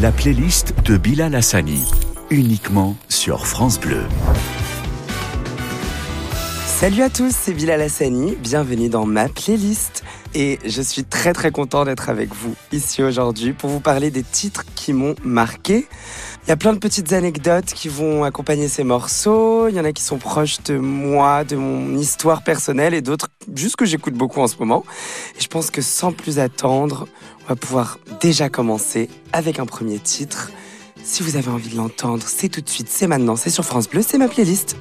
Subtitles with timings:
[0.00, 1.82] La playlist de Bilal Hassani,
[2.30, 4.02] uniquement sur France Bleu.
[6.66, 10.04] Salut à tous, c'est Bilal Hassani, bienvenue dans ma playlist.
[10.34, 14.22] Et je suis très très content d'être avec vous ici aujourd'hui pour vous parler des
[14.22, 15.88] titres qui m'ont marqué.
[16.46, 19.68] Il y a plein de petites anecdotes qui vont accompagner ces morceaux.
[19.68, 23.28] Il y en a qui sont proches de moi, de mon histoire personnelle et d'autres
[23.54, 24.84] juste que j'écoute beaucoup en ce moment.
[25.36, 27.08] Et je pense que sans plus attendre,
[27.48, 30.50] on va pouvoir déjà commencer avec un premier titre.
[31.02, 33.88] Si vous avez envie de l'entendre, c'est tout de suite, c'est maintenant, c'est sur France
[33.88, 34.76] Bleu, c'est ma playlist.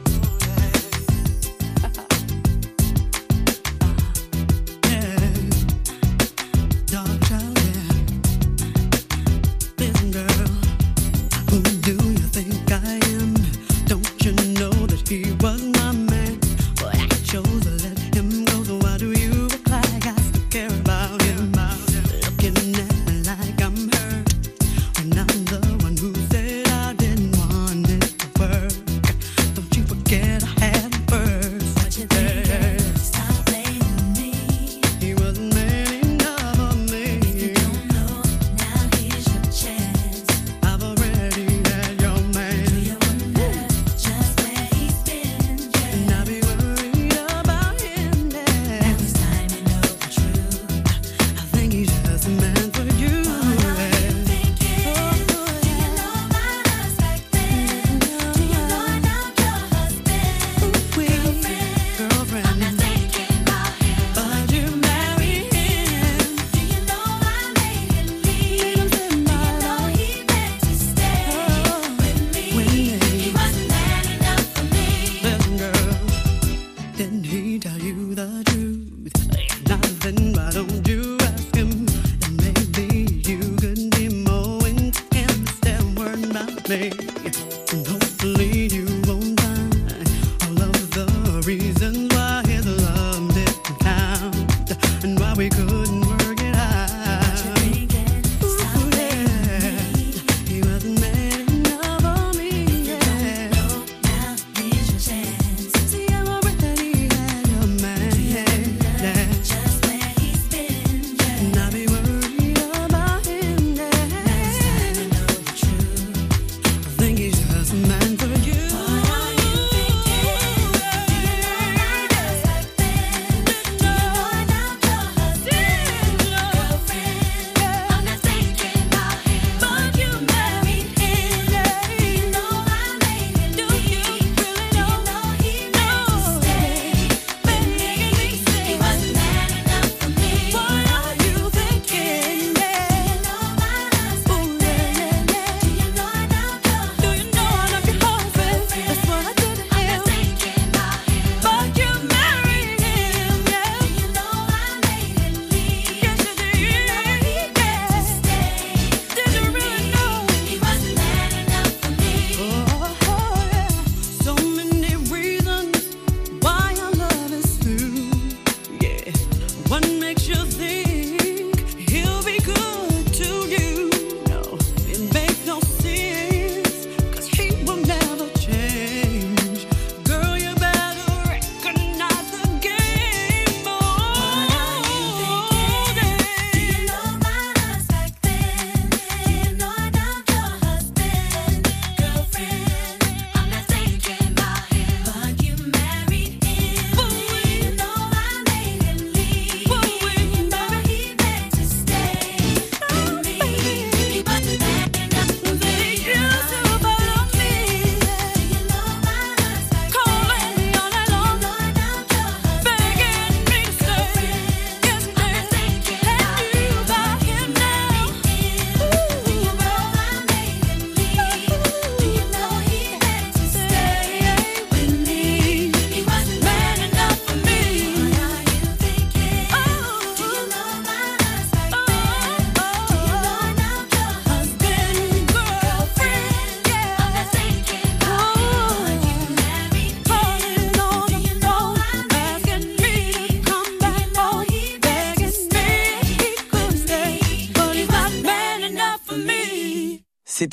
[170.45, 170.76] see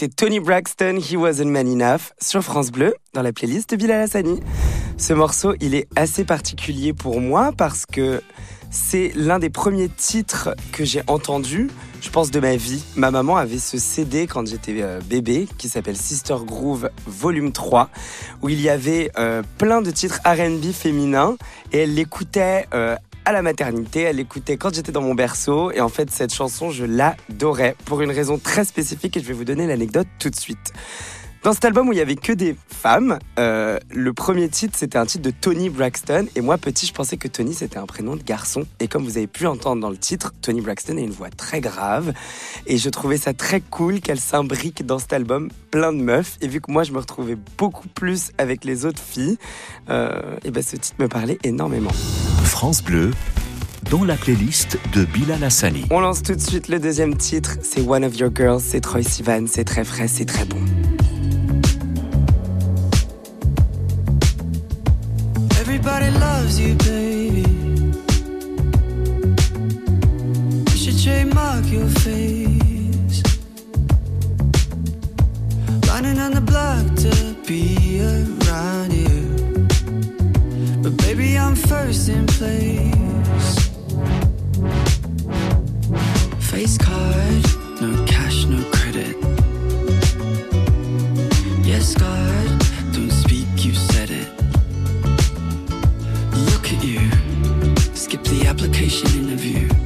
[0.08, 4.40] Tony Braxton, He Wasn't Man Enough, sur France Bleu, dans la playlist de Bilal Hassani.
[4.96, 8.22] Ce morceau, il est assez particulier pour moi parce que
[8.70, 11.68] c'est l'un des premiers titres que j'ai entendu
[12.04, 12.84] je pense, de ma vie.
[12.96, 17.88] Ma maman avait ce CD quand j'étais euh, bébé qui s'appelle Sister Groove Volume 3,
[18.42, 21.36] où il y avait euh, plein de titres RB féminins
[21.72, 25.80] et elle l'écoutait euh, à la maternité, elle l'écoutait quand j'étais dans mon berceau et
[25.80, 29.44] en fait cette chanson je l'adorais pour une raison très spécifique et je vais vous
[29.44, 30.72] donner l'anecdote tout de suite.
[31.44, 34.96] Dans cet album où il y avait que des femmes, euh, le premier titre c'était
[34.96, 38.16] un titre de Tony Braxton et moi petit je pensais que Tony c'était un prénom
[38.16, 41.10] de garçon et comme vous avez pu entendre dans le titre, Tony Braxton a une
[41.10, 42.14] voix très grave
[42.66, 46.48] et je trouvais ça très cool qu'elle s'imbrique dans cet album plein de meufs et
[46.48, 49.36] vu que moi je me retrouvais beaucoup plus avec les autres filles,
[49.90, 51.92] euh, et ben ce titre me parlait énormément.
[52.44, 53.10] France Bleu,
[53.90, 55.84] dans la playlist de Bilal Hassani.
[55.90, 59.02] On lance tout de suite le deuxième titre, c'est One of Your Girls, c'est Troy
[59.02, 60.64] Sivan, c'est très frais, c'est très bon.
[65.86, 67.44] Everybody loves you, baby.
[70.70, 73.22] You should trademark your face.
[75.86, 79.68] Running on the block to be around you.
[80.82, 83.68] But baby, I'm first in place.
[86.50, 87.44] Face card,
[87.82, 89.16] no cash, no credit.
[91.62, 92.33] Yes, God,
[98.54, 99.83] application interview.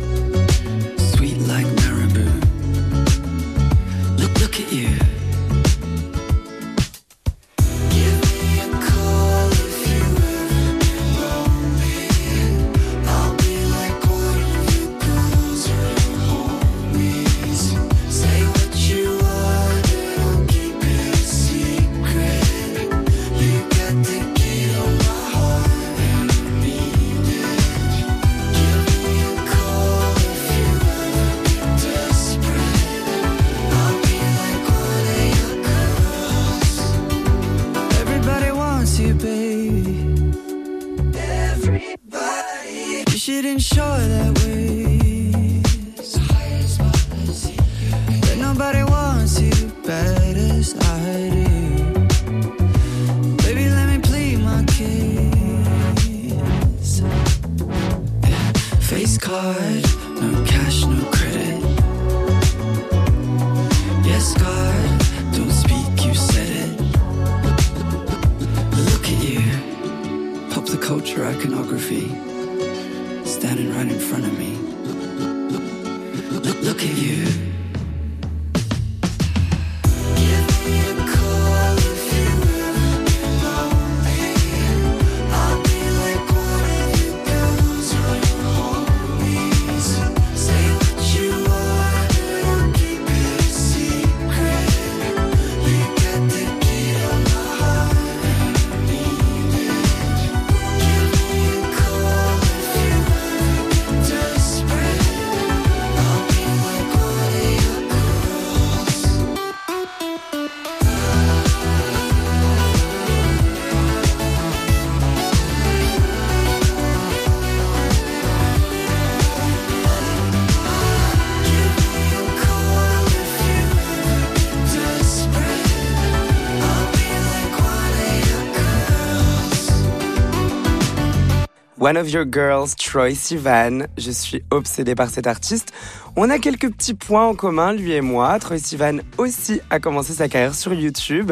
[131.80, 133.87] One of Your Girls, Troy Sivan.
[133.97, 135.73] Je suis obsédée par cet artiste.
[136.16, 138.37] On a quelques petits points en commun, lui et moi.
[138.40, 141.30] Troy Sivan aussi a commencé sa carrière sur YouTube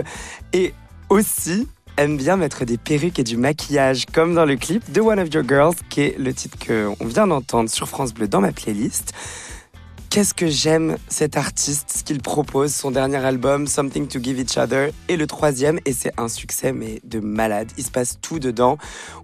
[0.52, 0.72] et
[1.08, 5.18] aussi aime bien mettre des perruques et du maquillage, comme dans le clip de One
[5.18, 8.52] of Your Girls, qui est le titre qu'on vient d'entendre sur France Bleu dans ma
[8.52, 9.14] playlist.
[10.10, 14.56] Qu'est-ce que j'aime cet artiste, ce qu'il propose, son dernier album, Something to Give Each
[14.56, 17.70] Other, et le troisième, et c'est un succès, mais de malade.
[17.76, 18.78] Il se passe tout dedans.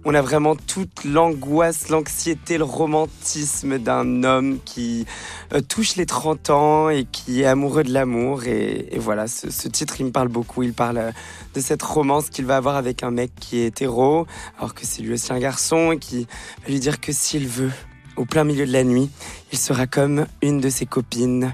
[0.05, 5.05] On a vraiment toute l'angoisse, l'anxiété, le romantisme d'un homme qui
[5.53, 8.43] euh, touche les 30 ans et qui est amoureux de l'amour.
[8.43, 10.61] Et, voilà, ce, ce titre, il me parle beaucoup.
[10.61, 11.11] Il parle euh,
[11.55, 15.01] de cette romance qu'il va avoir avec un mec qui est hétéro, alors que c'est
[15.01, 16.27] lui aussi un garçon, et qui
[16.63, 17.71] va lui dire que s'il veut,
[18.15, 19.09] au plein milieu de la nuit,
[19.53, 21.53] il sera comme une de ses copines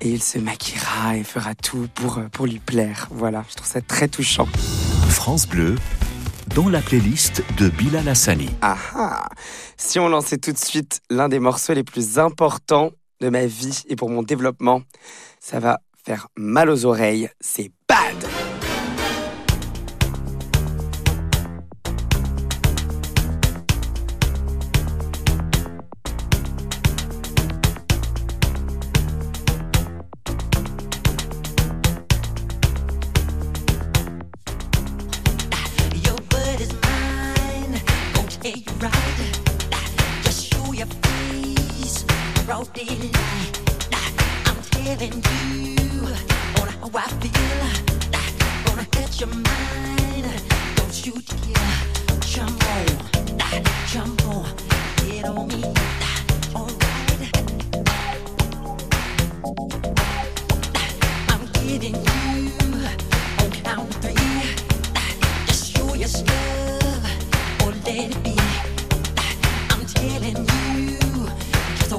[0.00, 3.08] et il se maquillera et fera tout pour, euh, pour lui plaire.
[3.10, 4.46] Voilà, je trouve ça très touchant.
[5.08, 5.74] France Bleu,
[6.54, 8.48] dans la playlist de Bilal Hassani.
[8.62, 9.28] Ah ah
[9.76, 13.82] Si on lançait tout de suite l'un des morceaux les plus importants de ma vie
[13.88, 14.82] et pour mon développement,
[15.40, 18.01] ça va faire mal aux oreilles, c'est bad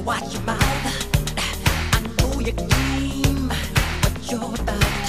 [0.04, 0.60] watch your mouth.
[1.92, 5.03] I know your game, what you're about.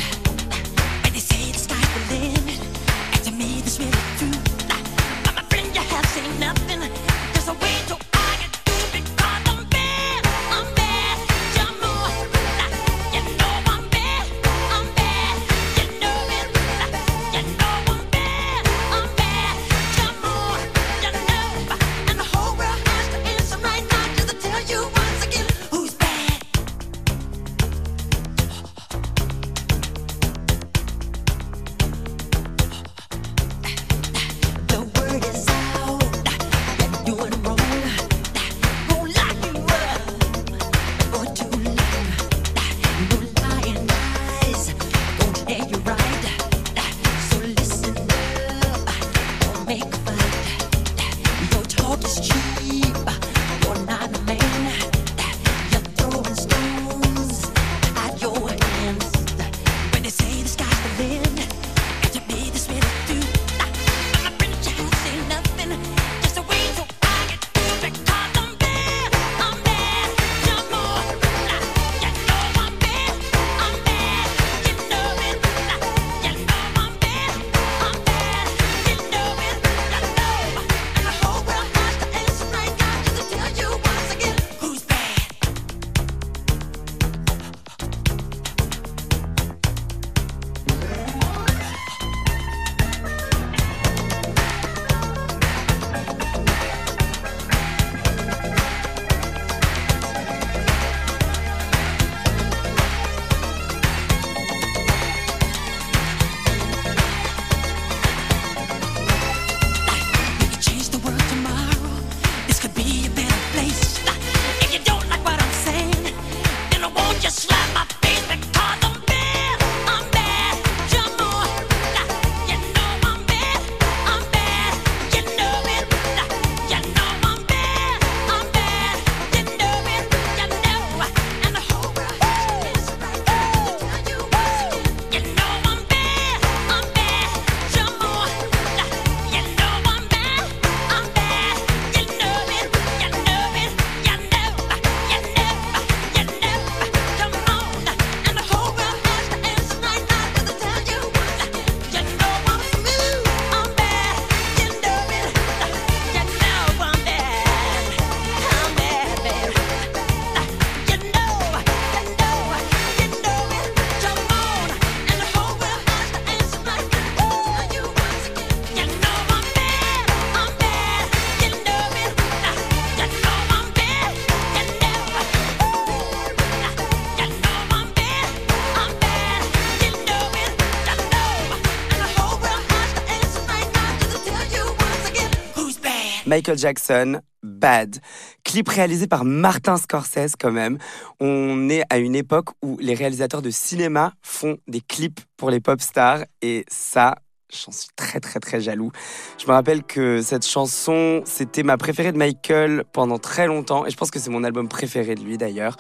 [186.26, 188.00] Michael Jackson, Bad.
[188.44, 190.80] Clip réalisé par Martin Scorsese quand même.
[191.20, 195.60] On est à une époque où les réalisateurs de cinéma font des clips pour les
[195.60, 197.16] pop stars et ça,
[197.54, 198.92] j'en suis très très très jaloux.
[199.38, 203.92] Je me rappelle que cette chanson, c'était ma préférée de Michael pendant très longtemps et
[203.92, 205.78] je pense que c'est mon album préféré de lui d'ailleurs.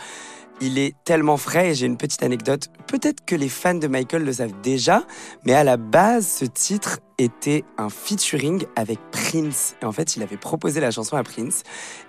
[0.61, 2.69] Il est tellement frais et j'ai une petite anecdote.
[2.87, 5.03] Peut-être que les fans de Michael le savent déjà,
[5.45, 9.75] mais à la base, ce titre était un featuring avec Prince.
[9.81, 11.63] Et en fait, il avait proposé la chanson à Prince.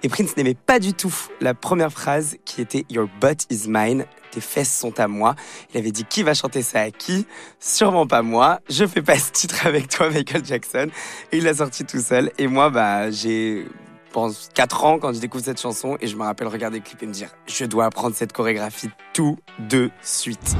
[0.04, 4.06] Et Prince n'aimait pas du tout la première phrase qui était Your butt is mine.
[4.30, 5.34] Tes fesses sont à moi.
[5.74, 6.82] Il avait dit qui va chanter ça?
[6.82, 7.26] À qui?
[7.58, 8.60] Sûrement pas moi.
[8.68, 10.88] Je fais pas ce titre avec toi, Michael Jackson.
[11.32, 12.30] Et il l'a sorti tout seul.
[12.38, 13.66] Et moi, bah, j'ai
[14.16, 17.02] pense 4 ans quand je découvre cette chanson et je me rappelle regarder le clip
[17.02, 20.56] et me dire je dois apprendre cette chorégraphie tout de suite.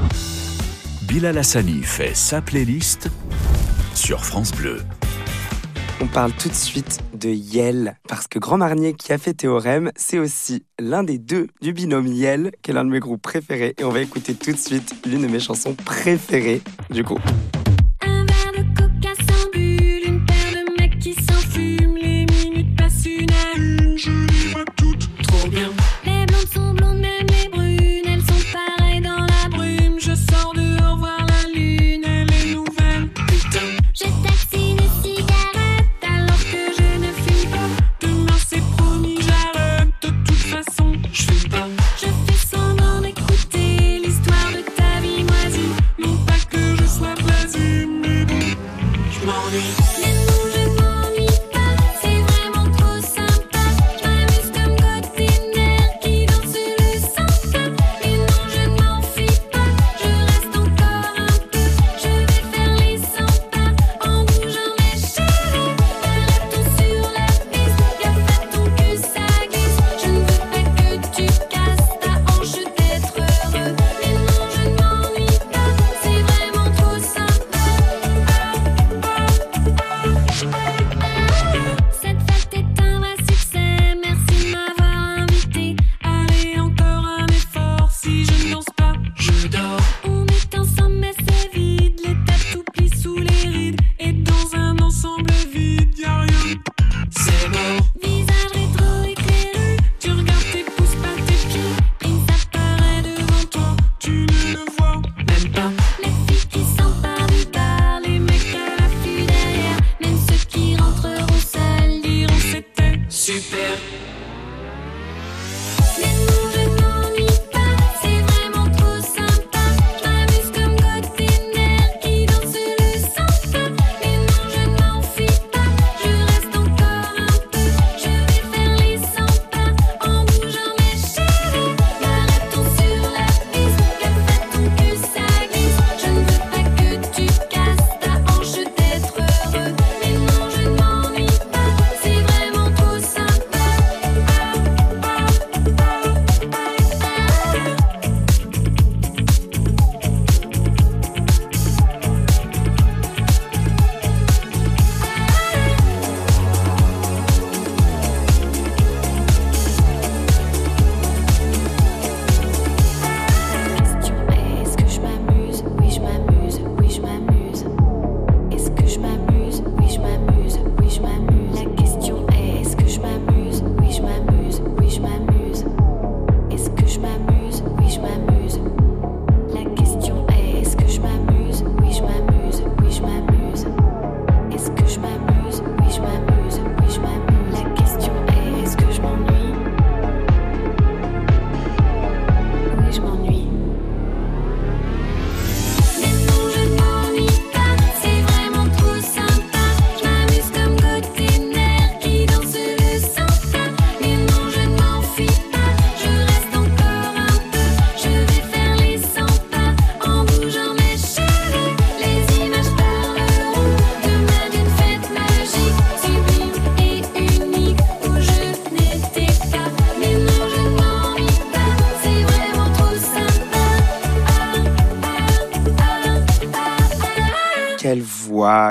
[1.07, 3.09] Bilal Hassani fait sa playlist
[3.95, 4.83] sur France Bleu.
[6.01, 9.91] On parle tout de suite de Yel parce que Grand Marnier qui a fait Théorème,
[9.95, 13.73] c'est aussi l'un des deux du binôme Yel qui est l'un de mes groupes préférés
[13.79, 16.61] et on va écouter tout de suite l'une de mes chansons préférées
[16.91, 17.23] du groupe.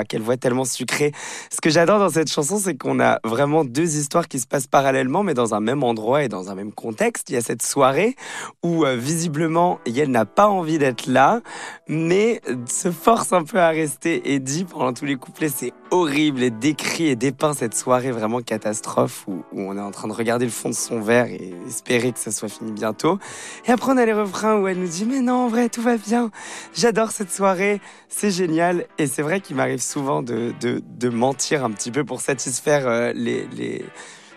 [0.07, 1.11] Quelle voix tellement sucrée.
[1.51, 4.67] Ce que j'adore dans cette chanson, c'est qu'on a vraiment deux histoires qui se passent
[4.67, 7.29] parallèlement, mais dans un même endroit et dans un même contexte.
[7.29, 8.15] Il y a cette soirée
[8.63, 11.41] où euh, visiblement Yael n'a pas envie d'être là,
[11.87, 16.43] mais se force un peu à rester et dit pendant tous les couplets, c'est horrible
[16.43, 20.45] et décrit et dépeint cette soirée vraiment catastrophe où, on est en train de regarder
[20.45, 23.19] le fond de son verre et espérer que ça soit fini bientôt.
[23.65, 25.81] Et après on a les refrains où elle nous dit mais non en vrai tout
[25.81, 26.31] va bien,
[26.73, 31.63] j'adore cette soirée, c'est génial et c'est vrai qu'il m'arrive souvent de, de, de mentir
[31.63, 33.85] un petit peu pour satisfaire euh, les, les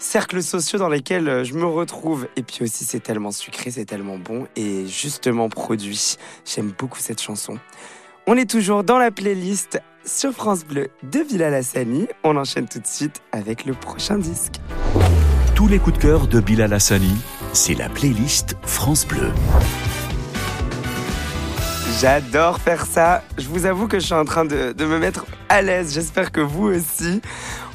[0.00, 2.26] cercles sociaux dans lesquels euh, je me retrouve.
[2.36, 6.16] Et puis aussi, c'est tellement sucré, c'est tellement bon et justement produit.
[6.44, 7.58] J'aime beaucoup cette chanson.
[8.32, 12.06] On est toujours dans la playlist sur France Bleu de Villa Lassani.
[12.22, 14.60] On enchaîne tout de suite avec le prochain disque.
[15.56, 17.16] Tous les coups de cœur de Bilal Hassani,
[17.52, 19.32] c'est la playlist France Bleu.
[22.00, 23.24] J'adore faire ça.
[23.36, 25.92] Je vous avoue que je suis en train de, de me mettre à l'aise.
[25.92, 27.20] J'espère que vous aussi.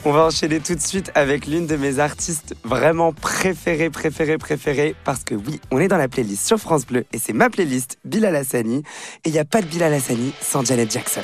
[0.08, 4.96] On va enchaîner tout de suite avec l'une de mes artistes vraiment préférées, préférées, préférées.
[5.04, 7.98] Parce que oui, on est dans la playlist sur France Bleu et c'est ma playlist
[8.06, 8.84] Bilal Hassani.
[9.24, 11.24] Et il n'y a pas de Bilal Hassani sans Janet Jackson.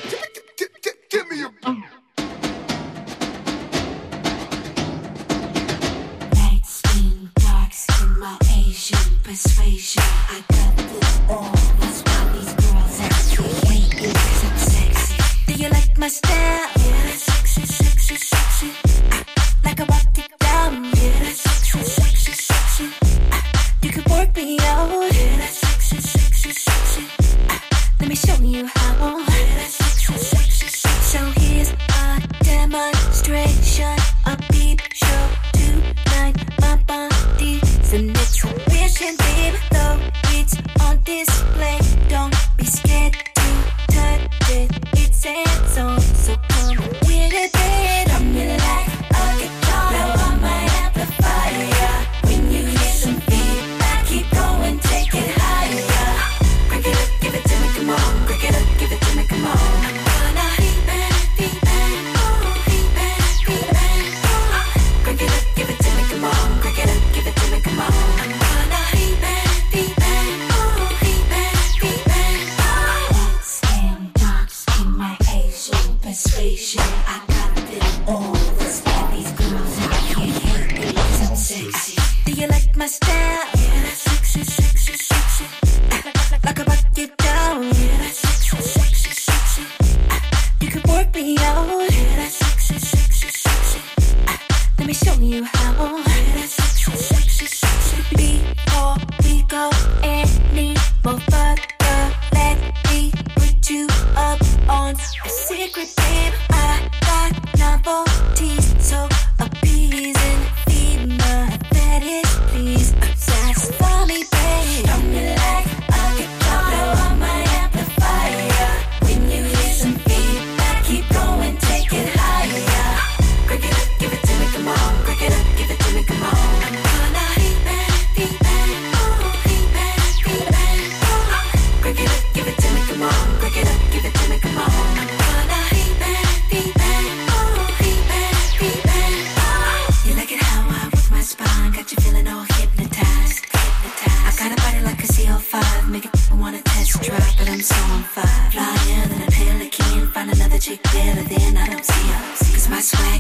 [23.92, 24.90] Can work me out.
[25.14, 27.04] Yeah, sexy, sexy, sexy.
[27.50, 27.62] Ah,
[28.00, 29.20] let me show you how.
[29.20, 31.18] Yeah, sexy, sexy, sexy.
[31.18, 36.38] So here's a demonstration, a peep show tonight.
[36.62, 39.56] My body's an exhibition, babe.
[39.72, 40.00] Though
[40.38, 43.48] it's on display, don't be scared to
[43.92, 44.72] touch it.
[44.94, 47.91] It's hands on, so come with it, babe.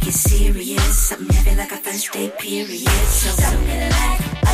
[0.01, 2.87] Swag is serious, something heavy like a first day period.
[3.07, 4.50] So something like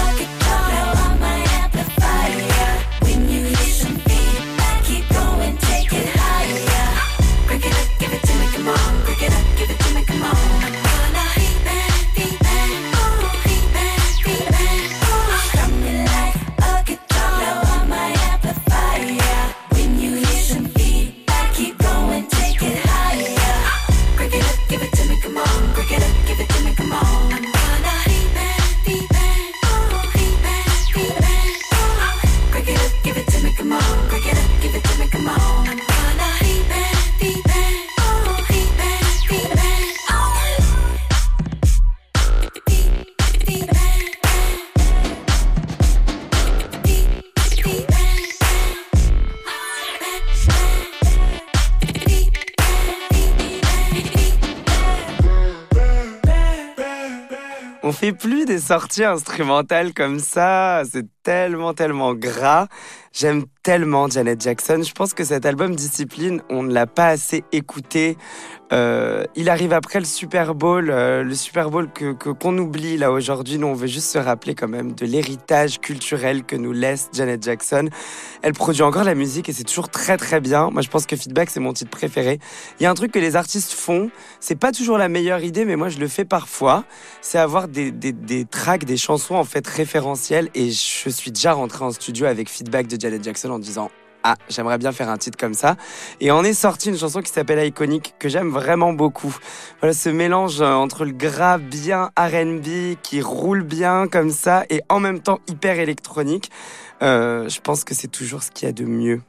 [58.68, 60.84] Sorties instrumentales comme ça.
[60.92, 62.68] C'est tellement, tellement gras.
[63.14, 64.82] J'aime tellement Janet Jackson.
[64.82, 68.16] Je pense que cet album Discipline, on ne l'a pas assez écouté.
[68.74, 73.12] Euh, il arrive après le Super Bowl, euh, le Super Bowl que qu'on oublie là
[73.12, 73.58] aujourd'hui.
[73.58, 77.44] Nous, on veut juste se rappeler quand même de l'héritage culturel que nous laisse Janet
[77.44, 77.90] Jackson.
[78.42, 80.70] Elle produit encore la musique et c'est toujours très très bien.
[80.70, 82.40] Moi, je pense que Feedback c'est mon titre préféré.
[82.80, 85.64] Il y a un truc que les artistes font, c'est pas toujours la meilleure idée,
[85.64, 86.84] mais moi je le fais parfois.
[87.22, 90.50] C'est avoir des, des, des tracks, des chansons en fait référentielles.
[90.56, 93.90] Et je suis déjà rentré en studio avec Feedback de Janet Jackson en disant
[94.24, 95.78] ah, j'aimerais bien faire un titre comme ça.
[96.20, 99.34] Et on est sorti une chanson qui s'appelle Iconic, que j'aime vraiment beaucoup.
[99.80, 104.82] Voilà, ce mélange euh, entre le gras bien RB, qui roule bien comme ça, et
[104.90, 106.52] en même temps hyper électronique.
[107.02, 109.22] Euh, je pense que c'est toujours ce qu'il y a de mieux.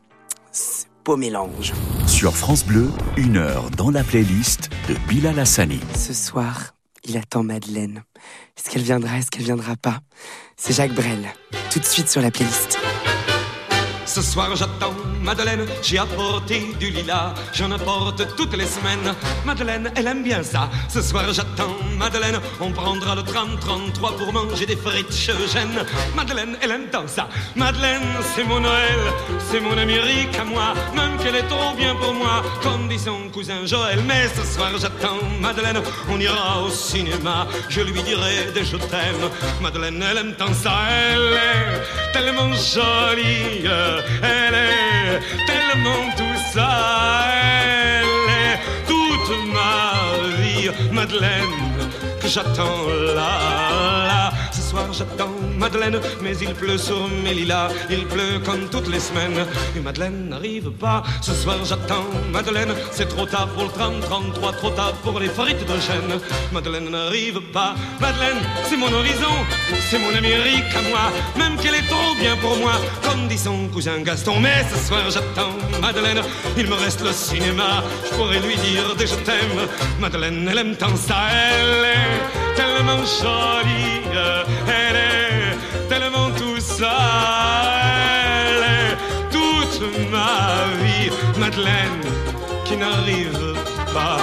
[0.51, 1.75] Ce beau mélange.
[2.07, 5.81] Sur France Bleu, une heure dans la playlist de Bilal Hassani.
[5.95, 8.03] Ce soir, il attend Madeleine.
[8.57, 10.01] Est-ce qu'elle viendra, est-ce qu'elle viendra pas?
[10.57, 11.29] C'est Jacques Brel.
[11.71, 12.79] Tout de suite sur la playlist.
[14.09, 19.15] Ce soir j'attends Madeleine, j'ai apporté du lilas, j'en apporte toutes les semaines.
[19.45, 20.71] Madeleine, elle aime bien ça.
[20.89, 25.85] Ce soir j'attends Madeleine, on prendra le tram 33 pour manger des frites chez Eugène.
[26.17, 27.29] Madeleine, elle aime tant ça.
[27.55, 28.99] Madeleine, c'est mon Noël,
[29.51, 33.29] c'est mon Amérique à moi, même qu'elle est trop bien pour moi, comme dit son
[33.31, 34.01] cousin Joël.
[34.07, 39.29] Mais ce soir j'attends Madeleine, on ira au cinéma, je lui dirai des je t'aime.
[39.61, 40.73] Madeleine, elle aime tant ça,
[41.11, 43.69] elle est tellement jolie,
[44.23, 46.71] elle est tellement tout ça,
[47.43, 49.93] elle est toute ma
[50.41, 51.59] vie, Madeleine,
[52.21, 54.08] que j'attends là,
[54.99, 59.47] soir j'attends Madeleine, mais il pleut sur mes lilas, il pleut comme toutes les semaines,
[59.77, 61.03] et Madeleine n'arrive pas.
[61.21, 65.29] Ce soir j'attends Madeleine, c'est trop tard pour le tram 33, trop tard pour les
[65.29, 66.21] frites de chêne.
[66.53, 69.35] Madeleine n'arrive pas, Madeleine, c'est mon horizon,
[69.91, 73.69] c'est mon Amérique à moi, même qu'elle est trop bien pour moi, comme dit son
[73.69, 74.41] cousin Gaston.
[74.41, 76.23] Mais ce soir j'attends Madeleine,
[76.57, 79.61] il me reste le cinéma, je pourrais lui dire des je t'aime.
[80.01, 83.99] Madeleine, elle aime tant ça, elle est tellement jolie,
[89.31, 91.11] toute ma vie.
[91.39, 92.03] Madeleine
[92.65, 93.55] qui n'arrive
[93.93, 94.19] pas.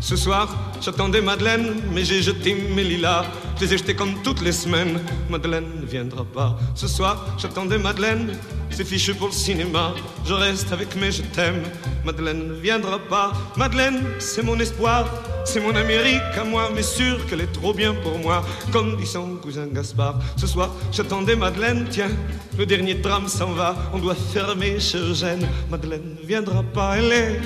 [0.00, 0.48] Ce soir,
[0.80, 3.24] j'attendais Madeleine, mais j'ai jeté mes lilas.
[3.56, 5.00] Je les ai jetés comme toutes les semaines.
[5.30, 6.58] Madeleine ne viendra pas.
[6.74, 8.36] Ce soir, j'attendais Madeleine,
[8.72, 9.94] c'est fichu pour le cinéma.
[10.24, 11.62] Je reste avec mes je t'aime.
[12.04, 13.32] Madeleine ne viendra pas.
[13.56, 15.06] Madeleine, c'est mon espoir,
[15.44, 18.44] c'est mon Amérique à moi, mais sûr qu'elle est trop bien pour moi.
[18.72, 20.18] Comme dit son cousin Gaspard.
[20.36, 22.10] Ce soir, j'attendais Madeleine, tiens,
[22.58, 23.76] le dernier tram s'en va.
[23.92, 25.46] On doit fermer chez Eugène.
[25.70, 27.40] Madeleine ne viendra pas, elle est.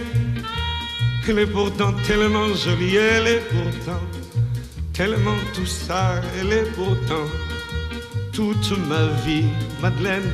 [1.28, 4.00] Elle est pourtant tellement jolie, elle est pourtant
[4.92, 7.26] tellement tout ça, elle est pourtant
[8.32, 9.44] toute ma vie,
[9.82, 10.30] Madeleine,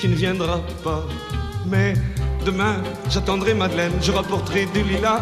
[0.00, 1.04] qui ne viendra pas.
[1.66, 1.92] Mais
[2.46, 2.76] demain,
[3.10, 5.20] j'attendrai Madeleine, je rapporterai du lilas,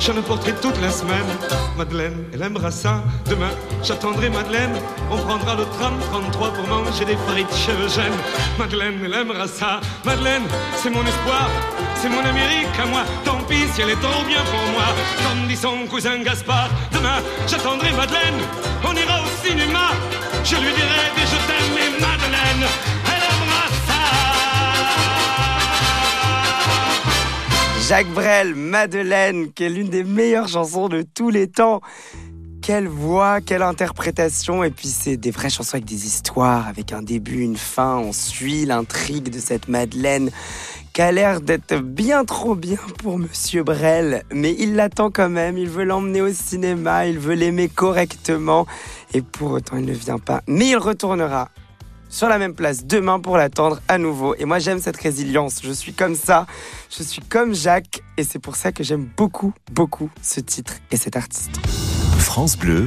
[0.00, 1.30] j'en apporterai toute la semaine.
[1.78, 3.04] Madeleine, elle aimera ça.
[3.30, 3.52] Demain,
[3.84, 4.74] j'attendrai Madeleine,
[5.12, 8.18] on prendra le tram 33 pour manger des frites chez Eugène.
[8.58, 9.80] Madeleine, elle aimera ça.
[10.04, 10.42] Madeleine,
[10.82, 11.48] c'est mon espoir,
[11.94, 13.04] c'est mon Amérique à moi.
[13.24, 14.88] Tant pis si elle est trop bien pour moi.
[15.22, 18.40] Comme dit son cousin Gaspard, demain, j'attendrai Madeleine,
[18.82, 19.92] on ira au cinéma.
[20.42, 21.66] Je lui dirai des je t'aime
[22.00, 22.68] Madeleine,
[27.88, 31.80] Jacques Brel, Madeleine, qui est l'une des meilleures chansons de tous les temps.
[32.60, 37.00] Quelle voix, quelle interprétation, et puis c'est des vraies chansons avec des histoires, avec un
[37.00, 40.32] début, une fin, on suit l'intrigue de cette Madeleine
[40.92, 45.56] qui a l'air d'être bien trop bien pour Monsieur Brel, mais il l'attend quand même,
[45.56, 48.66] il veut l'emmener au cinéma, il veut l'aimer correctement,
[49.14, 51.50] et pour autant il ne vient pas, mais il retournera
[52.08, 54.34] sur la même place demain pour l'attendre à nouveau.
[54.38, 56.46] Et moi j'aime cette résilience, je suis comme ça,
[56.96, 60.96] je suis comme Jacques, et c'est pour ça que j'aime beaucoup, beaucoup ce titre et
[60.96, 61.56] cet artiste.
[62.18, 62.84] France Bleu,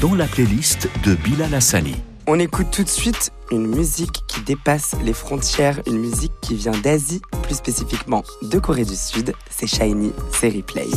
[0.00, 1.96] dans la playlist de Bilal Hassani.
[2.26, 6.72] On écoute tout de suite une musique qui dépasse les frontières, une musique qui vient
[6.72, 9.34] d'Asie, plus spécifiquement de Corée du Sud.
[9.50, 10.88] C'est Shiny, c'est Replay.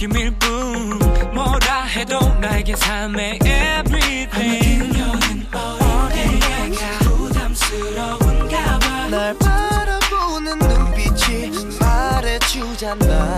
[0.00, 0.98] 느낌일 뿐.
[1.34, 4.92] 뭐라 해도 나에겐 삶의 everything.
[4.92, 9.08] 그녀는 어디가 부담스러운가 봐.
[9.10, 13.29] 날 바라보는 눈빛이 말해주잖아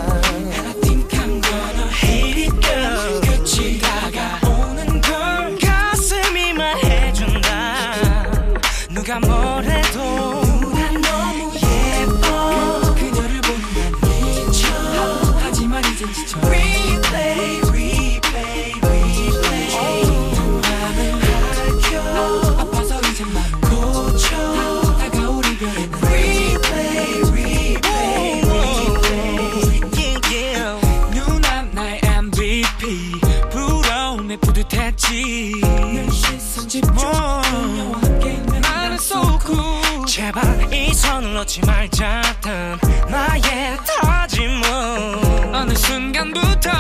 [41.32, 46.70] 놓지 말자던 나의 다짐은 어느 순간부터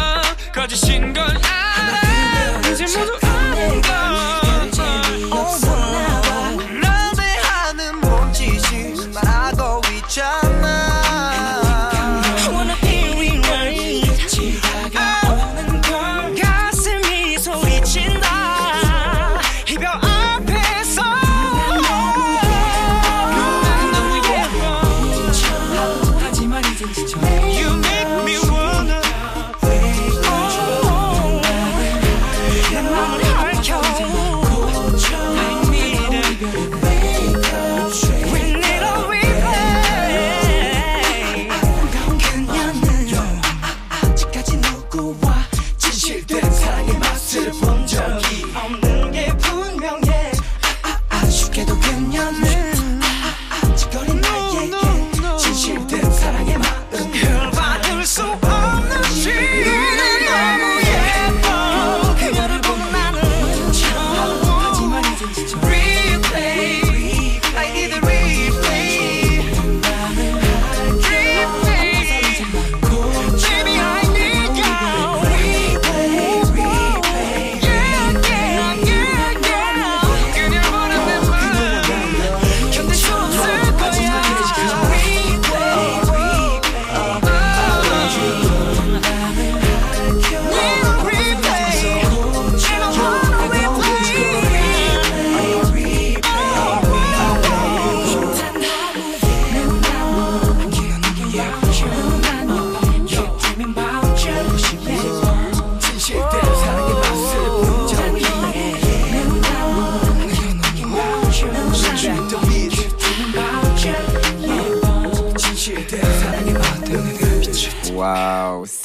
[0.54, 2.68] 거짓인 걸 알아.
[2.70, 4.11] 이제 모두 아는 걸러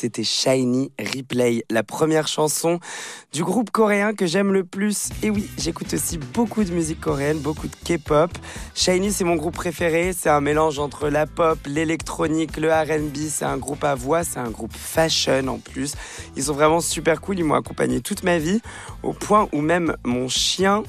[0.07, 2.79] c'était Shiny Replay, la première chanson
[3.33, 5.09] du groupe coréen que j'aime le plus.
[5.21, 8.31] Et oui, j'écoute aussi beaucoup de musique coréenne, beaucoup de K-pop.
[8.73, 10.13] Shiny, c'est mon groupe préféré.
[10.13, 13.17] C'est un mélange entre la pop, l'électronique, le R&B.
[13.29, 15.95] C'est un groupe à voix, c'est un groupe fashion en plus.
[16.37, 17.39] Ils sont vraiment super cool.
[17.39, 18.61] Ils m'ont accompagné toute ma vie,
[19.03, 20.83] au point où même mon chien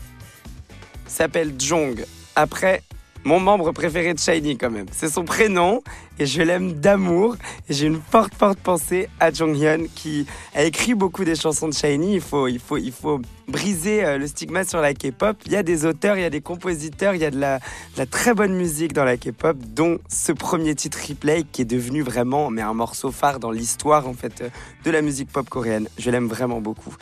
[1.09, 2.05] s'appelle Jong.
[2.37, 2.85] Après,
[3.29, 4.87] mon membre préféré de Shiny quand même.
[4.91, 5.83] C'est son prénom
[6.19, 7.37] et je l'aime d'amour.
[7.69, 12.15] J'ai une forte, forte pensée à Jonghyun qui a écrit beaucoup des chansons de Shiny.
[12.15, 15.37] Il faut, il faut, il faut briser euh, le stigma sur la K-pop.
[15.45, 17.59] Il y a des auteurs, il y a des compositeurs, il y a de la,
[17.59, 21.67] de la très bonne musique dans la K-pop, dont ce premier titre Replay qui est
[21.67, 24.49] devenu vraiment mais un morceau phare dans l'histoire en fait euh,
[24.85, 25.87] de la musique pop coréenne.
[25.99, 26.95] Je l'aime vraiment beaucoup.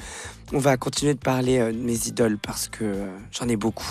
[0.53, 3.85] On va continuer de parler euh, de mes idoles parce que euh, j'en ai beaucoup.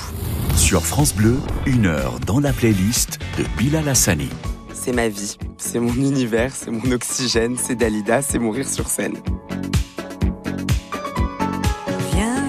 [0.56, 4.30] Sur France Bleu, une heure dans la playlist de Bilal Hassani.
[4.74, 8.88] C'est ma vie, c'est mon univers, c'est mon oxygène, c'est Dalida, c'est mon rire sur
[8.88, 9.18] scène.
[12.14, 12.46] Viens,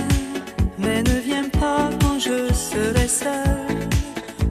[0.79, 3.89] mais ne viens pas quand je serai seule.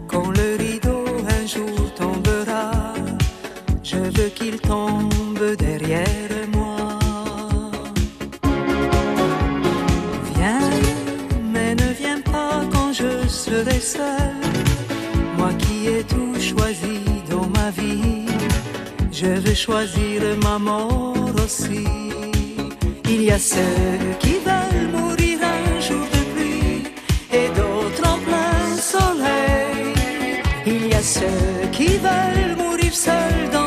[0.07, 2.71] Quand le rideau un jour tombera,
[3.83, 5.14] je veux qu'il tombe
[15.38, 18.25] Moi qui ai tout choisi dans ma vie,
[19.12, 21.86] je veux choisir ma mort aussi.
[23.08, 26.84] Il y a ceux qui veulent mourir un jour de pluie
[27.31, 29.93] et d'autres en plein soleil.
[30.65, 33.64] Il y a ceux qui veulent mourir seuls dans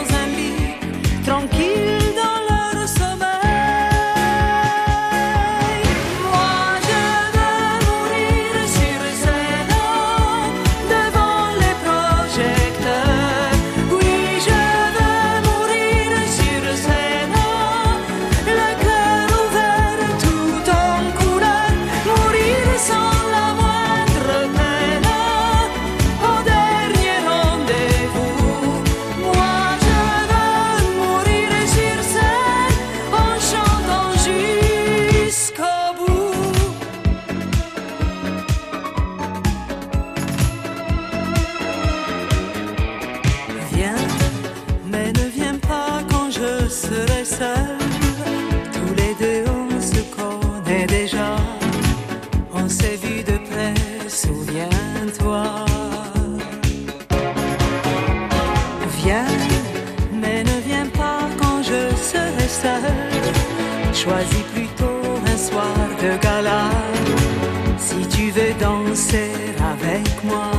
[68.98, 69.30] danser
[69.60, 70.50] avec moi.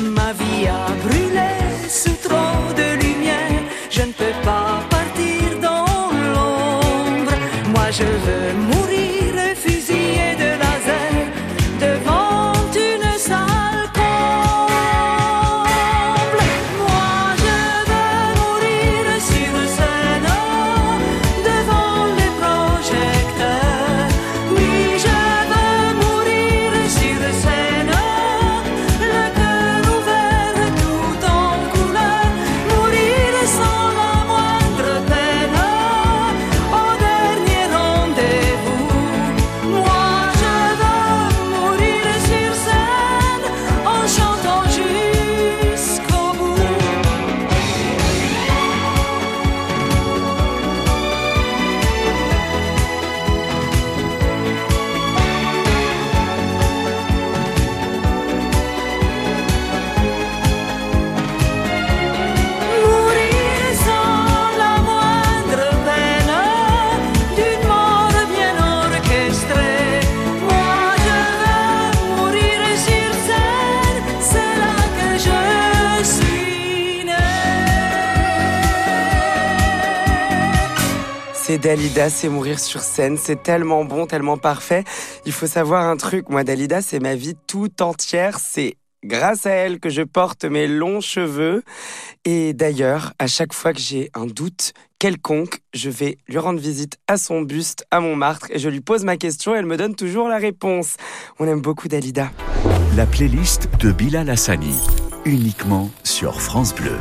[0.00, 1.57] Ma vie a brûlé
[82.06, 84.84] C'est mourir sur scène, c'est tellement bon, tellement parfait.
[85.26, 89.50] Il faut savoir un truc, moi Dalida, c'est ma vie tout entière, c'est grâce à
[89.50, 91.64] elle que je porte mes longs cheveux.
[92.24, 96.98] Et d'ailleurs, à chaque fois que j'ai un doute quelconque, je vais lui rendre visite
[97.08, 99.96] à son buste à Montmartre et je lui pose ma question et elle me donne
[99.96, 100.94] toujours la réponse.
[101.40, 102.30] On aime beaucoup Dalida.
[102.96, 104.78] La playlist de Bilal Hassani,
[105.24, 106.96] uniquement sur France Bleu.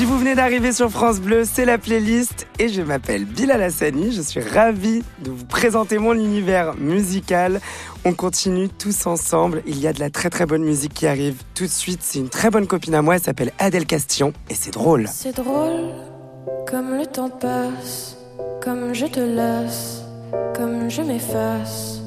[0.00, 4.12] Si vous venez d'arriver sur France Bleu, c'est la playlist et je m'appelle Bilal Hassani.
[4.12, 7.60] Je suis ravie de vous présenter mon univers musical.
[8.06, 9.62] On continue tous ensemble.
[9.66, 12.00] Il y a de la très très bonne musique qui arrive tout de suite.
[12.02, 13.16] C'est une très bonne copine à moi.
[13.16, 15.06] Elle s'appelle Adèle Castillon et c'est drôle.
[15.12, 15.90] C'est drôle,
[16.66, 18.16] comme le temps passe,
[18.62, 20.02] comme je te lasse,
[20.56, 22.00] comme je m'efface.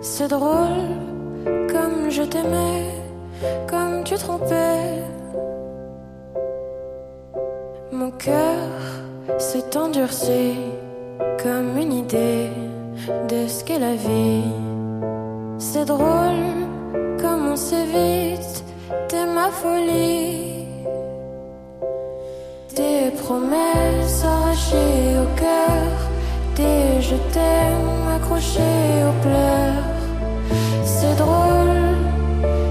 [0.00, 0.96] C'est drôle,
[1.44, 2.86] comme je t'aimais,
[3.68, 5.17] comme tu trompais.
[8.08, 10.54] Mon cœur s'est endurci
[11.42, 12.48] comme une idée
[13.28, 14.50] de ce qu'est la vie.
[15.58, 16.46] C'est drôle,
[17.20, 18.64] comme on s'évite,
[19.08, 20.64] t'es ma folie.
[22.74, 25.90] Des promesses arrachées au cœur,
[26.56, 29.98] des je t'aime accrochés aux pleurs.
[30.82, 31.84] C'est drôle,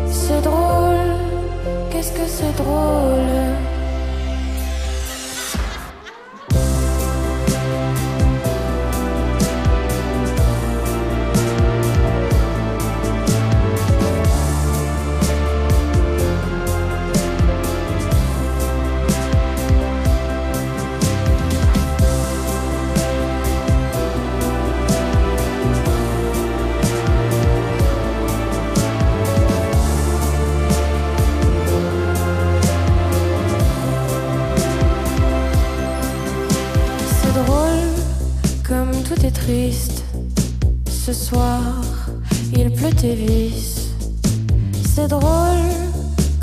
[0.09, 1.11] c'est drôle,
[1.91, 3.56] qu'est-ce que c'est drôle?
[39.47, 41.61] Ce soir,
[42.53, 43.91] il pleut tes vices.
[44.83, 45.71] C'est drôle,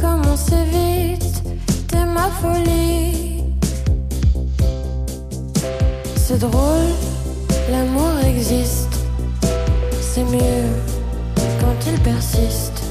[0.01, 1.43] comme on s'évite,
[1.87, 3.45] t'es ma folie.
[6.17, 6.95] C'est drôle,
[7.71, 8.97] l'amour existe.
[10.01, 10.65] C'est mieux
[11.61, 12.83] quand il persiste.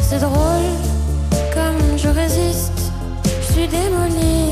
[0.00, 0.72] C'est drôle,
[1.52, 2.92] comme je résiste,
[3.42, 4.51] je suis démolie.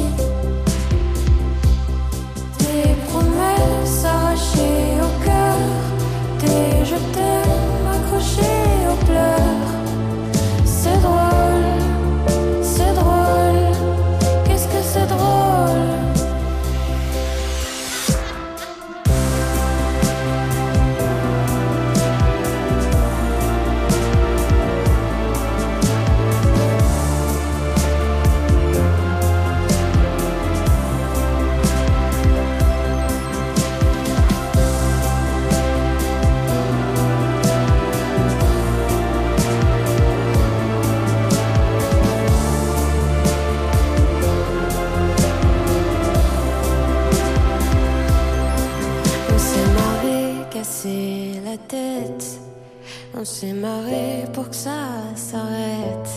[53.20, 56.08] On s'est marré pour que ça s'arrête.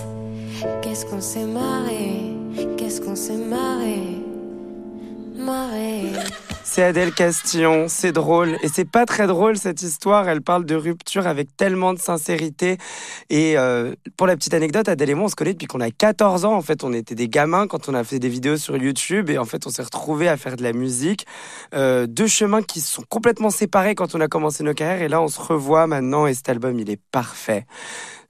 [0.81, 2.33] Qu'est-ce qu'on s'est marré,
[2.77, 4.12] qu'est-ce qu'on s'est marré?
[6.75, 8.57] C'est Adèle Castillon, c'est drôle.
[8.63, 12.79] Et c'est pas très drôle cette histoire, elle parle de rupture avec tellement de sincérité.
[13.29, 15.91] Et euh, pour la petite anecdote, Adèle et moi, on se connaît depuis qu'on a
[15.91, 16.55] 14 ans.
[16.55, 19.29] En fait, on était des gamins quand on a fait des vidéos sur YouTube.
[19.29, 21.27] Et en fait, on s'est retrouvés à faire de la musique.
[21.75, 25.03] Euh, deux chemins qui se sont complètement séparés quand on a commencé nos carrières.
[25.03, 27.67] Et là, on se revoit maintenant et cet album, il est parfait.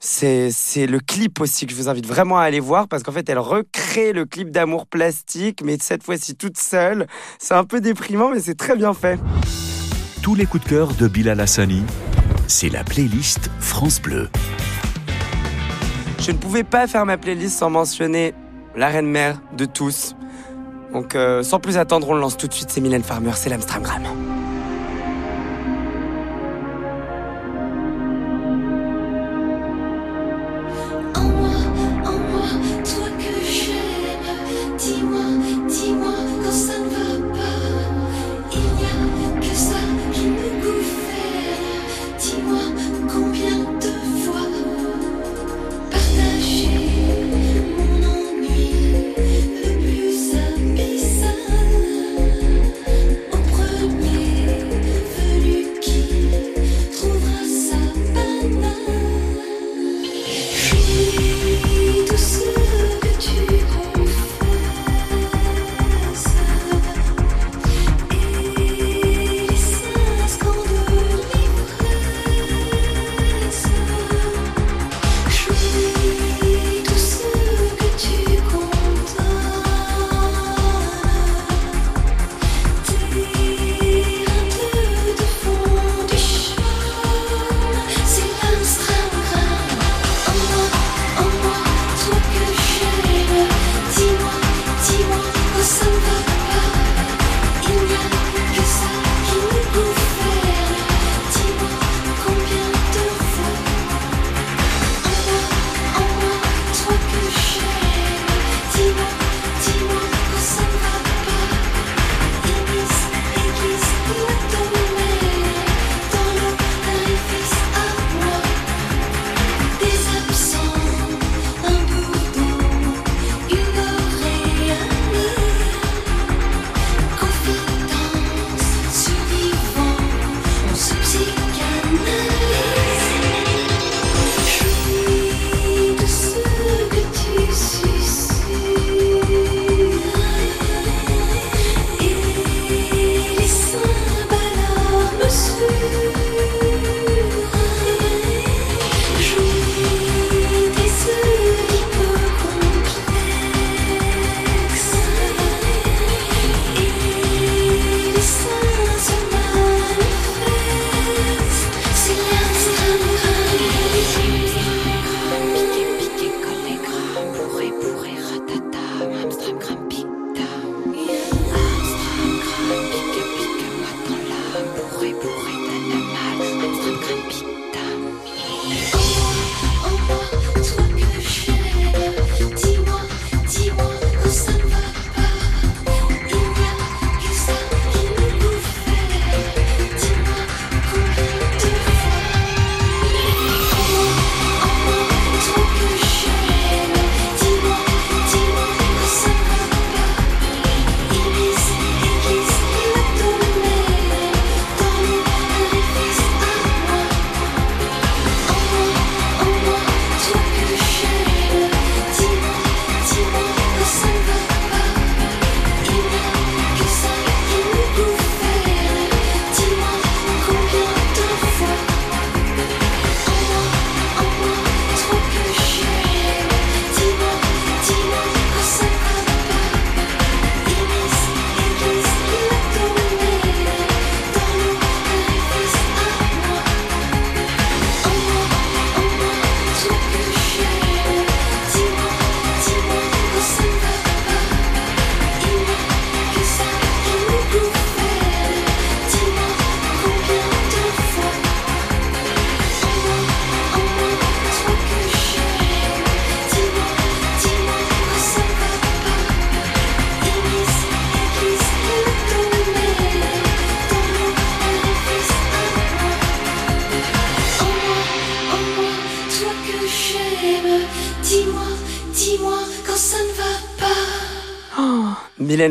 [0.05, 3.29] C'est le clip aussi que je vous invite vraiment à aller voir parce qu'en fait,
[3.29, 7.07] elle recrée le clip d'amour plastique, mais cette fois-ci toute seule.
[7.39, 9.17] C'est un peu déprimant, mais c'est très bien fait.
[10.21, 11.83] Tous les coups de cœur de Bilal Hassani,
[12.47, 14.27] c'est la playlist France Bleu.
[16.19, 18.33] Je ne pouvais pas faire ma playlist sans mentionner
[18.75, 20.17] la reine mère de tous.
[20.91, 22.71] Donc, euh, sans plus attendre, on le lance tout de suite.
[22.71, 24.03] C'est Mylène Farmer, c'est l'Amstramgram.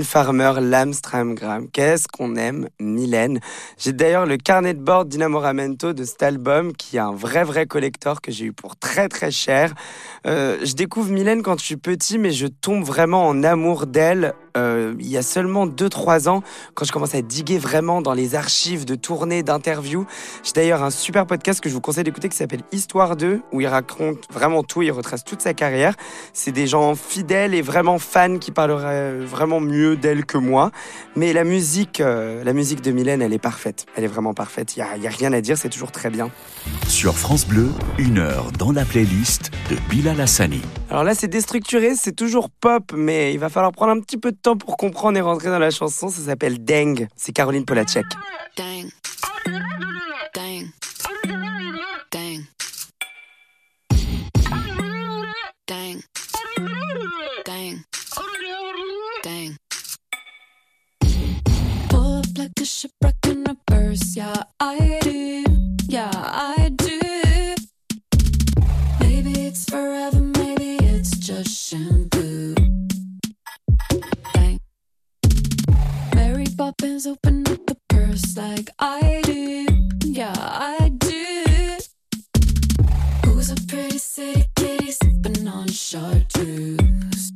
[0.01, 1.69] Farmer, l'Amstramgram.
[1.71, 3.41] Qu'est-ce qu'on aime, Mylène?
[3.77, 7.67] J'ai d'ailleurs le carnet de bord d'Inamoramento de cet album, qui est un vrai, vrai
[7.67, 9.75] collector que j'ai eu pour très, très cher.
[10.27, 14.33] Euh, je découvre Mylène quand je suis petit, mais je tombe vraiment en amour d'elle.
[14.57, 16.43] Euh, il y a seulement 2-3 ans,
[16.75, 20.07] quand je commence à diguer vraiment dans les archives de tournées, d'interviews.
[20.43, 23.61] J'ai d'ailleurs un super podcast que je vous conseille d'écouter qui s'appelle Histoire 2, où
[23.61, 25.95] il raconte vraiment tout, il retrace toute sa carrière.
[26.33, 30.71] C'est des gens fidèles et vraiment fans qui parleraient vraiment mieux d'elle que moi.
[31.17, 33.87] Mais la musique, euh, la musique de Mylène, elle est parfaite.
[33.97, 34.77] Elle est vraiment parfaite.
[34.77, 36.31] Il n'y a, rien à dire, c'est toujours très bien.
[36.89, 40.63] Sur France Bleu, une heure dans la playlist de Bilal Hassani.
[40.91, 44.33] Alors là, c'est déstructuré, c'est toujours pop, mais il va falloir prendre un petit peu
[44.33, 46.09] de temps pour comprendre et rentrer dans la chanson.
[46.09, 47.09] Ça s'appelle Deng.
[47.17, 48.05] C'est Caroline Polacek.
[61.89, 64.17] Pull up like a shipwreck in reverse.
[64.17, 65.32] Yeah, I do.
[77.05, 79.67] Open up the purse like I do.
[80.05, 81.79] Yeah, I do.
[83.25, 87.33] Who's a pretty city kitty sipping on chartreuse?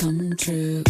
[0.00, 0.82] Come true.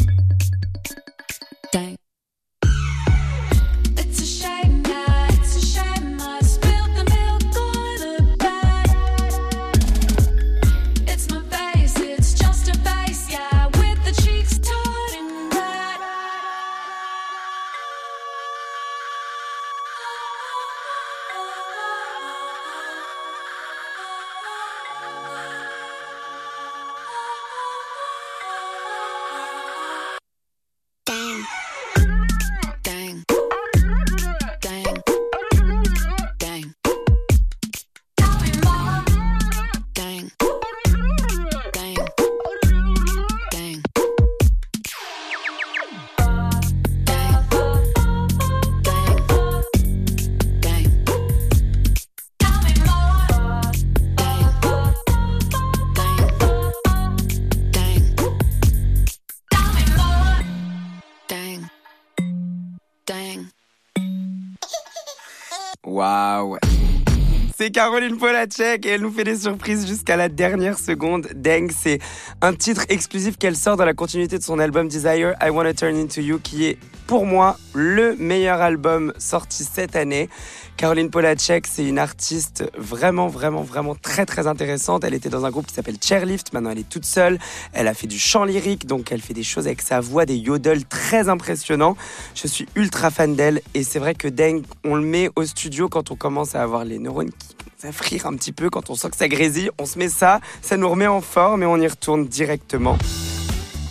[67.61, 71.28] C'est Caroline Polacek et elle nous fait des surprises jusqu'à la dernière seconde.
[71.34, 71.98] Deng, c'est
[72.40, 75.94] un titre exclusif qu'elle sort dans la continuité de son album Desire, I Wanna Turn
[75.94, 80.30] Into You, qui est pour moi le meilleur album sorti cette année.
[80.78, 85.04] Caroline Polacek, c'est une artiste vraiment, vraiment, vraiment très, très intéressante.
[85.04, 86.54] Elle était dans un groupe qui s'appelle Chairlift.
[86.54, 87.38] Maintenant, elle est toute seule.
[87.74, 90.36] Elle a fait du chant lyrique, donc elle fait des choses avec sa voix, des
[90.36, 91.98] yodels très impressionnants.
[92.34, 95.90] Je suis ultra fan d'elle et c'est vrai que Deng, on le met au studio
[95.90, 98.94] quand on commence à avoir les neurones qui à frire un petit peu, quand on
[98.94, 99.70] sent que ça grésille.
[99.78, 102.98] On se met ça, ça nous remet en forme et on y retourne directement.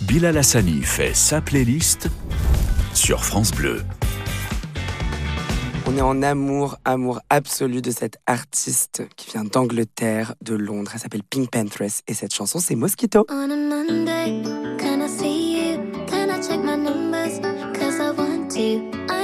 [0.02, 2.08] Bilal Hassani fait sa playlist
[2.94, 3.82] sur France Bleu.
[5.86, 10.92] On est en amour, amour absolu de cette artiste qui vient d'Angleterre, de Londres.
[10.94, 13.26] Elle s'appelle Pink Panthers et cette chanson, c'est Mosquito.
[13.28, 14.42] On a Monday,
[14.78, 15.78] can I see you?
[16.06, 17.40] Can I check my numbers?
[17.76, 19.19] Cause I want to.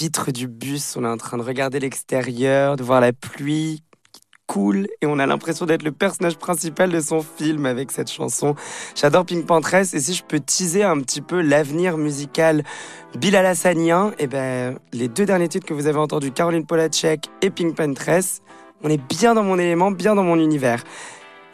[0.00, 0.96] Vitre du bus.
[0.96, 3.82] On est en train de regarder l'extérieur, de voir la pluie
[4.12, 8.10] qui coule et on a l'impression d'être le personnage principal de son film avec cette
[8.10, 8.54] chanson.
[8.94, 12.64] J'adore Pink Panthers et si je peux teaser un petit peu l'avenir musical
[13.18, 17.50] Bilal Hassanien, et ben les deux derniers titres que vous avez entendus, Caroline Polacek et
[17.50, 18.40] Pink Panthers,
[18.82, 20.82] on est bien dans mon élément, bien dans mon univers.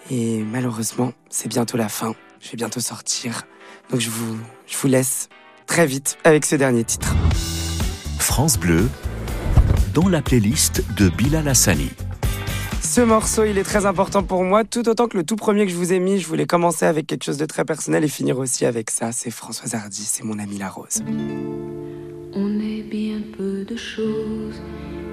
[0.08, 2.14] Et malheureusement, c'est bientôt la fin.
[2.38, 3.42] Je vais bientôt sortir.
[3.90, 4.38] Donc je vous,
[4.68, 5.28] je vous laisse
[5.66, 7.12] très vite avec ce dernier titre.
[8.26, 8.88] France Bleu,
[9.94, 11.90] dans la playlist de Bilal Hassani.
[12.82, 15.70] Ce morceau, il est très important pour moi, tout autant que le tout premier que
[15.70, 16.18] je vous ai mis.
[16.18, 19.12] Je voulais commencer avec quelque chose de très personnel et finir aussi avec ça.
[19.12, 21.04] C'est Françoise Hardy, c'est mon ami La Rose.
[22.34, 24.60] On est bien peu de choses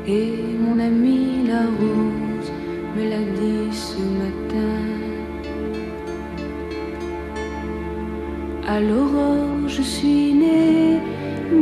[0.07, 2.51] et mon ami la rose
[2.97, 5.03] me l'a dit ce matin.
[8.67, 10.62] À l'aurore, je suis née,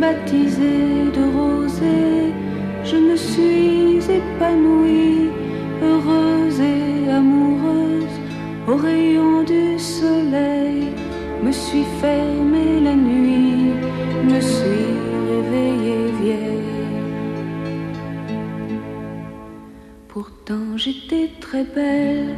[0.01, 2.33] baptisée de rosée.
[2.83, 5.29] Je me suis épanouie,
[5.83, 8.17] heureuse et amoureuse.
[8.67, 10.81] Au rayon du soleil,
[11.43, 13.73] me suis fermée la nuit,
[14.31, 14.91] me suis
[15.31, 16.87] réveillée vieille.
[20.07, 22.35] Pourtant j'étais très belle,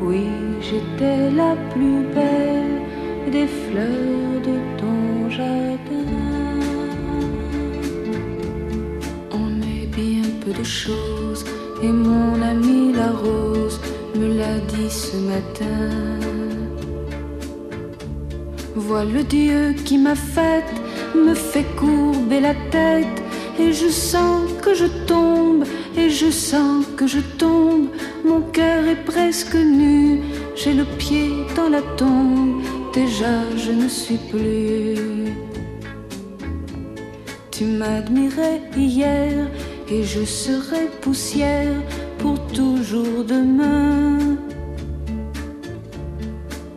[0.00, 0.26] oui
[0.66, 2.78] j'étais la plus belle
[3.34, 4.56] des fleurs de
[11.82, 13.80] et mon ami la rose
[14.14, 15.88] me l'a dit ce matin.
[18.74, 20.74] Vois le Dieu qui m'a faite,
[21.14, 23.22] me fait courber la tête,
[23.58, 25.64] et je sens que je tombe,
[25.96, 27.86] et je sens que je tombe.
[28.22, 30.20] Mon cœur est presque nu,
[30.56, 32.60] j'ai le pied dans la tombe,
[32.92, 35.32] déjà je ne suis plus.
[37.50, 39.48] Tu m'admirais hier,
[39.90, 41.74] et je serai poussière
[42.18, 44.18] pour toujours demain.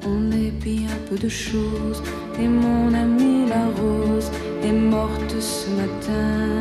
[0.06, 2.02] On est bien peu de choses
[2.40, 4.32] et mon amie la rose
[4.64, 6.60] est morte ce matin.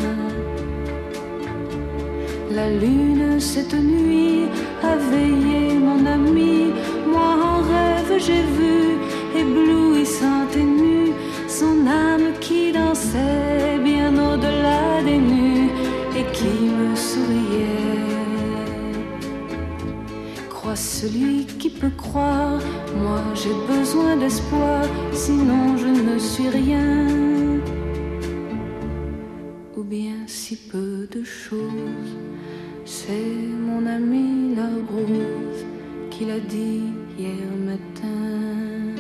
[2.51, 4.45] La lune cette nuit
[4.83, 6.73] a veillé mon ami.
[7.11, 8.99] Moi en rêve j'ai vu,
[9.41, 11.13] éblouissante et nue,
[11.49, 13.42] son âme qui dansait
[20.75, 22.61] Celui qui peut croire,
[22.97, 27.61] moi j'ai besoin d'espoir, sinon je ne suis rien.
[29.77, 32.17] Ou bien si peu de choses,
[32.87, 33.11] c'est
[33.67, 35.67] mon ami la rose
[36.11, 36.85] qui l'a dit
[37.19, 38.93] hier matin.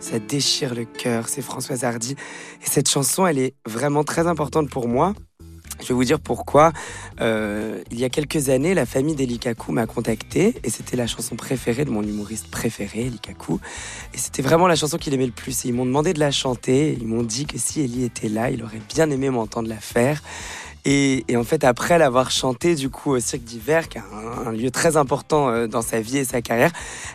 [0.00, 2.12] Ça déchire le cœur, c'est Françoise Hardy.
[2.12, 5.14] Et cette chanson, elle est vraiment très importante pour moi.
[5.82, 6.72] Je vais vous dire pourquoi.
[7.20, 11.34] Euh, il y a quelques années, la famille d'Elikaku m'a contacté et c'était la chanson
[11.34, 13.58] préférée de mon humoriste préféré, Elikaku.
[14.14, 15.64] Et c'était vraiment la chanson qu'il aimait le plus.
[15.64, 16.96] Et ils m'ont demandé de la chanter.
[17.00, 20.22] Ils m'ont dit que si Ellie était là, il aurait bien aimé m'entendre la faire.
[20.84, 24.02] Et, en fait, après l'avoir chanté du coup au Cirque d'hiver, qui est
[24.46, 26.72] un, lieu très important euh, dans sa vie et sa carrière,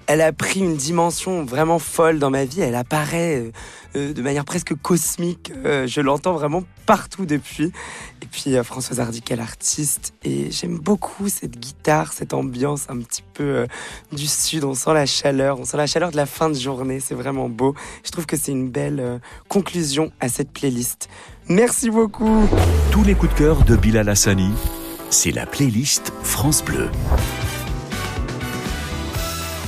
[0.07, 2.61] elle a pris une dimension vraiment folle dans ma vie.
[2.61, 3.51] Elle apparaît euh,
[3.97, 5.51] euh, de manière presque cosmique.
[5.63, 7.73] Je l'entends vraiment partout depuis.
[8.21, 10.13] Et puis euh, Françoise Hardy, quelle artiste.
[10.23, 13.67] Et j'aime beaucoup cette guitare, cette ambiance un petit peu
[14.13, 14.63] du sud.
[14.63, 17.01] On sent la chaleur, on sent la chaleur de la fin de journée.
[17.01, 17.75] C'est vraiment beau.
[18.05, 21.09] Je trouve que c'est une belle conclusion à cette playlist.
[21.49, 22.47] Merci beaucoup.
[22.91, 24.51] Tous les coups de cœur de Bilal Hassani,
[25.09, 26.89] c'est la playlist France Bleu.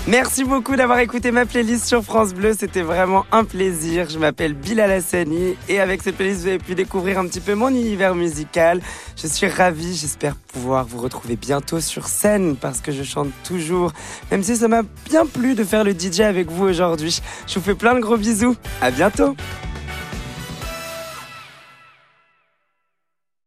[0.05, 2.53] Merci beaucoup d'avoir écouté ma playlist sur France Bleu.
[2.57, 4.09] C'était vraiment un plaisir.
[4.09, 7.53] Je m'appelle Bilal Hassani et avec cette playlist, vous avez pu découvrir un petit peu
[7.53, 8.81] mon univers musical.
[9.15, 9.95] Je suis ravie.
[9.95, 13.93] J'espère pouvoir vous retrouver bientôt sur scène parce que je chante toujours.
[14.31, 17.21] Même si ça m'a bien plu de faire le DJ avec vous aujourd'hui.
[17.47, 18.57] Je vous fais plein de gros bisous.
[18.81, 19.35] À bientôt.